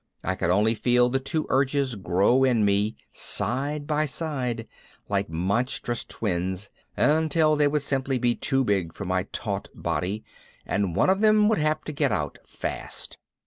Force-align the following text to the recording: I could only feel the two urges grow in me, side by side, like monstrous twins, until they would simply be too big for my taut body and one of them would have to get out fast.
I 0.23 0.33
could 0.33 0.49
only 0.49 0.73
feel 0.73 1.09
the 1.09 1.19
two 1.19 1.45
urges 1.49 1.93
grow 1.95 2.43
in 2.43 2.65
me, 2.65 2.95
side 3.13 3.85
by 3.85 4.05
side, 4.05 4.67
like 5.09 5.29
monstrous 5.29 6.03
twins, 6.03 6.71
until 6.97 7.55
they 7.55 7.67
would 7.67 7.83
simply 7.83 8.17
be 8.17 8.33
too 8.33 8.63
big 8.63 8.93
for 8.93 9.05
my 9.05 9.27
taut 9.31 9.69
body 9.75 10.23
and 10.65 10.95
one 10.95 11.11
of 11.11 11.19
them 11.21 11.47
would 11.49 11.59
have 11.59 11.83
to 11.83 11.91
get 11.91 12.11
out 12.11 12.39
fast. 12.43 13.19